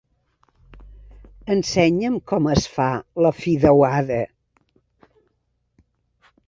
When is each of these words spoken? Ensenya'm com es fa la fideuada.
Ensenya'm 1.55 2.15
com 2.31 2.49
es 2.55 2.65
fa 2.79 2.89
la 3.27 3.33
fideuada. 3.43 4.21